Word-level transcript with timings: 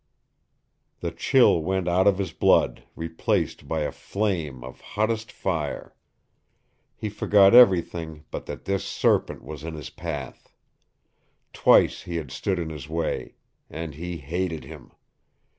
The 1.01 1.11
chill 1.11 1.61
went 1.61 1.87
out 1.87 2.07
of 2.07 2.17
his 2.17 2.31
blood, 2.33 2.85
replaced 2.95 3.67
by 3.67 3.81
a 3.81 3.91
flame 3.91 4.63
of 4.63 4.81
hottest 4.81 5.31
fire. 5.31 5.93
He 6.95 7.07
forgot 7.07 7.53
everything 7.53 8.25
but 8.31 8.47
that 8.47 8.65
this 8.65 8.83
serpent 8.83 9.43
was 9.43 9.63
in 9.63 9.75
his 9.75 9.91
path. 9.91 10.51
Twice 11.53 12.01
he 12.01 12.15
had 12.15 12.31
stood 12.31 12.57
in 12.57 12.71
his 12.71 12.89
way. 12.89 13.35
And 13.69 13.93
he 13.93 14.17
hated 14.17 14.63
him. 14.63 14.91